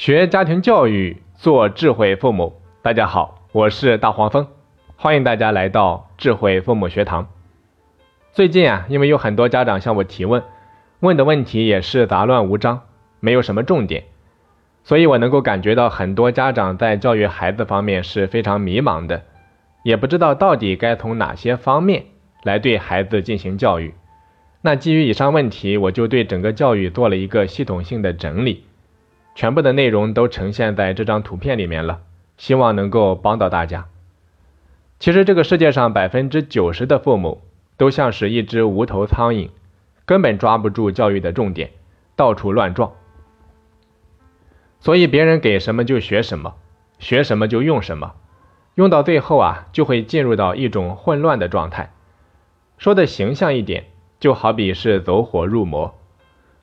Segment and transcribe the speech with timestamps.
[0.00, 2.54] 学家庭教育，做智慧父母。
[2.80, 4.46] 大家好，我是大黄蜂，
[4.96, 7.28] 欢迎大家来到智慧父母学堂。
[8.32, 10.42] 最近啊，因为有很多家长向我提问，
[11.00, 12.80] 问的问题也是杂乱无章，
[13.20, 14.04] 没有什么重点，
[14.84, 19.24] 所以我能够感觉到很多家长在教育孩子方面是非常迷茫的，
[19.82, 22.06] 也不知道到底该从哪些方面
[22.42, 23.92] 来对孩子进行教育。
[24.62, 28.64] 那基于以上问题，我就对整个教育做了一个系统性的整理。
[29.34, 32.00] 全部的内容都呈现在这张图片里面了，
[32.36, 33.86] 希望能够帮到大家。
[34.98, 37.40] 其实这个世界上百分之九十的父母
[37.78, 39.48] 都像是一只无头苍蝇，
[40.04, 41.70] 根本抓不住教育的重点，
[42.16, 42.92] 到处乱撞。
[44.80, 46.54] 所以别人给什么就学什么，
[46.98, 48.14] 学什么就用什么，
[48.74, 51.92] 用到最后啊，就会进入到一种混乱的状态。
[52.76, 53.84] 说的形象一点，
[54.18, 55.94] 就好比是走火入魔，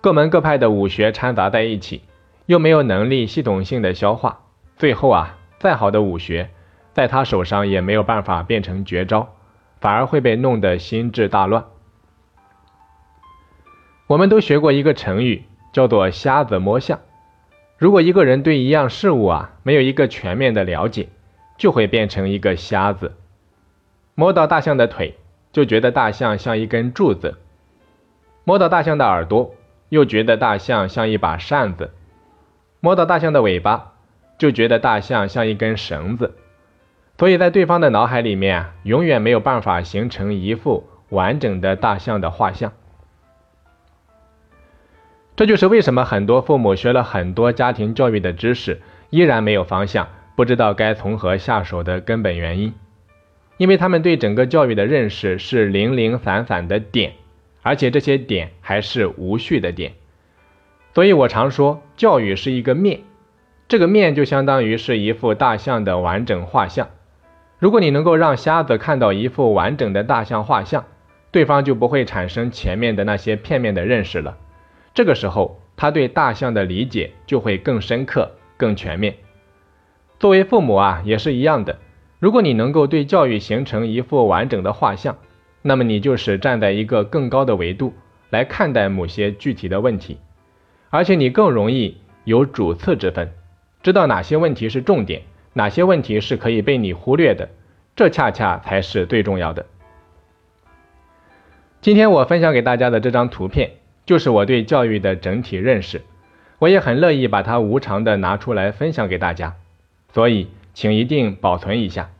[0.00, 2.02] 各门各派的武学掺杂在一起。
[2.46, 4.40] 又没有能力系统性的消化，
[4.76, 6.50] 最后啊，再好的武学，
[6.92, 9.34] 在他手上也没有办法变成绝招，
[9.80, 11.64] 反而会被弄得心智大乱。
[14.08, 17.00] 我们都学过一个成语，叫做瞎子摸象。
[17.78, 21.08] 如果一个人对一样事物啊没有一个全面的了解，
[21.56, 23.12] 就会变成一个瞎子。
[24.14, 25.16] 摸到大象的腿，
[25.52, 27.38] 就觉得大象像一根柱子；
[28.44, 29.54] 摸到大象的耳朵，
[29.88, 31.92] 又觉得大象像一把扇子。
[32.84, 33.92] 摸到大象的尾巴，
[34.38, 36.34] 就觉得大象像一根绳子，
[37.16, 42.72] 所以在对方的脑海里面，永远没有办法形成一幅完整的大象的画像。
[45.36, 52.74] 这就是为什么很多父母学了很多家庭教育的知识，依然没有方向，不知道该从何下手的根本原因，
[53.58, 57.12] 因为他们对整个教育的认识是零零散散的点，
[57.62, 59.92] 而且这些点还是无序的点。
[60.94, 63.00] 所以我常说，教育是一个面，
[63.66, 66.90] 这个面就相当于是一幅大象的完整画像。
[67.58, 70.84] 如果你能够让瞎子看到一幅完整的大象画像，
[71.30, 74.36] 对方就不会产生前面的那些片面的认识了。
[74.92, 79.14] 这个时候，他对大象的理解就会更深刻、更全面。
[80.18, 81.78] 作为父母啊，也是一样的。
[82.18, 85.16] 如果你能够对教育形成一幅完整的画像，
[85.62, 87.94] 那么你就是站在一个更高的维度
[88.28, 90.18] 来看待某些具体的问题。
[90.92, 93.32] 而且你更容易有主次之分，
[93.82, 95.22] 知道哪些问题是重点，
[95.54, 97.48] 哪些问题是可以被你忽略的，
[97.96, 99.64] 这恰恰才是最重要的。
[101.80, 103.70] 今天我分享给大家的这张图片，
[104.04, 106.02] 就是我对教育的整体认识，
[106.58, 109.54] 我也很乐意把它无偿的拿出来分享给大家，
[110.12, 112.10] 所以请一定保存一下。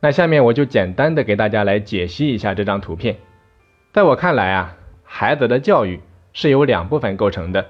[0.00, 3.16] 那下面我就简单的给大家来解析一下这张图片。
[3.92, 4.74] 在我看来啊，
[5.04, 6.00] 孩子的教育
[6.32, 7.66] 是由两部分构成的。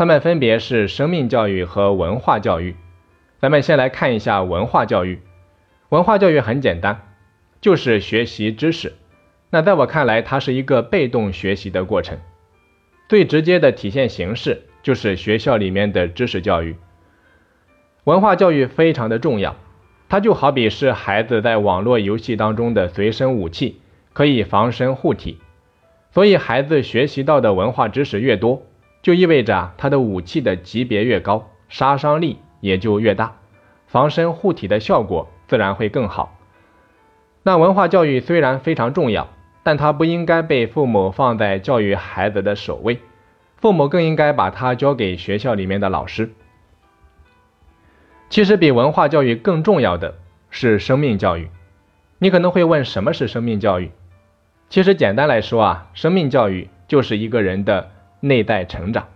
[0.00, 2.74] 它们分别是生命教育和文化教育。
[3.38, 5.20] 咱们先来看一下文化教育。
[5.90, 7.02] 文化教育很简单，
[7.60, 8.94] 就是学习知识。
[9.50, 12.16] 那在我看来，它是一个被动学习的过程。
[13.10, 16.76] 最直接的体现形式就是学校里面的知识教育。
[18.04, 19.54] 文化教育非常的重要，
[20.08, 23.82] 它就好比是孩子在网络游戏当中的随身武器，
[24.14, 25.40] 可以防身护体。
[26.10, 28.62] 所以，孩子学习到的文化知识越多。
[29.02, 33.36] 就意味着他的武器的级别越高，杀伤力也就越大，
[33.86, 36.36] 防身护体的效果自然会更好。
[37.42, 39.28] 那文化教育虽然非常重要，
[39.62, 42.98] 但它不应该被父母放在教育孩子的首位，
[43.56, 46.32] 父母更应该把它交给学校里面的老师。
[48.28, 50.16] 其实比文化教育更重要的
[50.50, 51.48] 是生命教育。
[52.18, 53.90] 你可能会问，什么是生命教育？
[54.68, 57.90] 其实简单来说啊，生命教育就是一个人的。
[58.20, 59.08] 内在成长，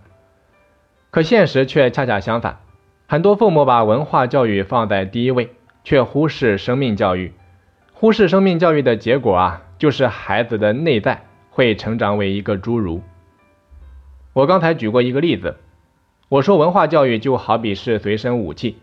[1.11, 2.59] 可现实却恰恰相反。
[3.07, 5.51] 很多父母把文化教育放在第一位，
[5.83, 7.31] 却忽视生命教育。
[7.93, 13.01] 忽视生命教育的结果啊，就是孩子的内在会成长为一个侏儒。
[14.33, 15.55] 我刚才举过一个例子，
[16.27, 18.79] 我说文化教育就好比是随身武器。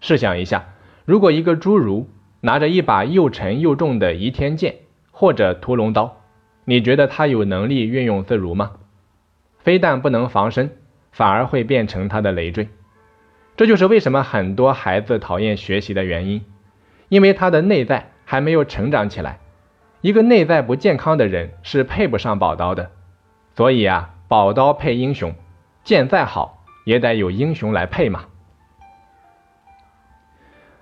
[0.00, 0.64] 试想一下，
[1.04, 2.08] 如果一个侏儒
[2.40, 4.76] 拿着一把又沉又重的倚天剑
[5.10, 6.22] 或者屠龙刀，
[6.64, 8.72] 你觉得他有能力运用自如吗？
[9.66, 10.70] 非但不能防身，
[11.10, 12.68] 反而会变成他的累赘。
[13.56, 16.44] 这就是为什么很多孩子讨厌学习的原因，
[17.08, 19.40] 因为他的内在还没有成长起来。
[20.02, 22.92] 一个内在不健康的人是配不上宝刀的。
[23.56, 25.34] 所以啊，宝刀配英雄，
[25.82, 28.26] 剑再好也得有英雄来配嘛。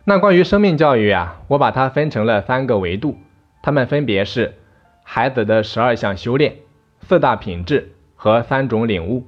[0.04, 3.18] 那关于生命教育啊，我把它分成了三个维度，
[3.62, 4.58] 它们分别是
[5.04, 6.56] 孩子的十二项修炼、
[7.00, 7.93] 四大品质。
[8.24, 9.26] 和三种领悟，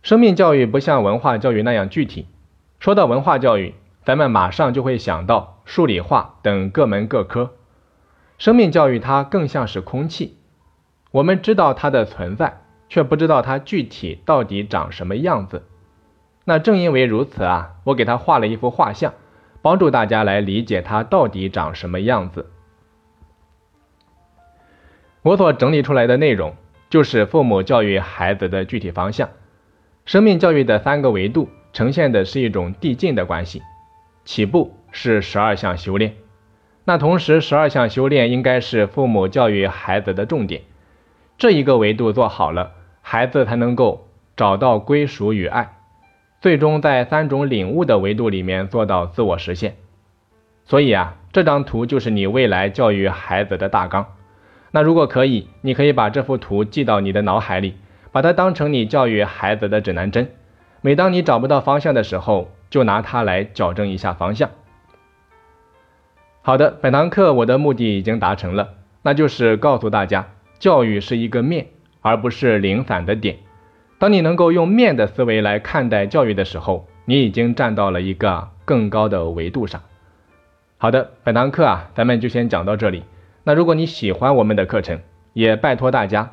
[0.00, 2.26] 生命教育不像文化教育那样具体，
[2.78, 3.74] 说到文化教育，
[4.06, 7.50] 咱们马上就会想到数理化等各门各科。
[8.38, 10.38] 生命教育它更像是空气，
[11.10, 15.66] 我们知道它的存在，却不知道它具体到底长什么样子。
[16.46, 19.12] 那正因为如此啊，我给他画了一幅画像，
[19.60, 22.46] 帮助大家来理解它到底长什么样子。
[25.20, 26.54] 我所整理出来的内容，
[26.90, 29.30] 就是父母教育孩子的具体方向。
[30.04, 33.62] 生命教育的三个维度，呈现的是一种递进的关系。
[34.24, 36.14] 起步是十二项修炼，
[36.84, 40.62] 那同时十二项修炼应该是父母教育孩子的重点。
[41.38, 45.76] 这一个维度做好了，孩子才能够找到归属与爱，
[46.40, 49.76] 最终在三种领悟的维度里面做到自我实现。
[50.64, 54.06] 所以啊，这张图就是你未来教育孩子的大纲。
[54.72, 57.74] 那如果可以，你可以把这幅图记到你的脑海里，
[58.12, 60.32] 把它当成你教育孩子的指南针。
[60.80, 64.50] 每当你找不到方向的时候，就拿它来矫正一下方向。
[66.42, 68.70] 好的，本堂课我的目的已经达成了，
[69.02, 70.28] 那就是告诉大家，
[70.58, 71.66] 教育是一个面，
[72.00, 73.36] 而不是零散的点。
[73.98, 79.82] 当你能够用面的思维来看待教育的时候，你已经站到了一个更高的维度上。
[80.78, 83.02] 好的，本堂课啊，咱们就先讲到这里。
[83.44, 85.00] 那如果你喜欢我们的课程，
[85.32, 86.30] 也拜托大家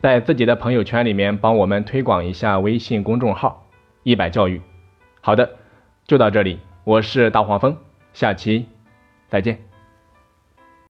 [0.00, 3.66] 在自己的朋友圈里面帮我们推广一下微信公众号
[4.04, 4.60] “一百教育”。
[5.22, 5.48] 好的，
[6.06, 7.76] 就到这里，我是大黄蜂，
[8.12, 8.66] 下期
[9.28, 9.71] 再见。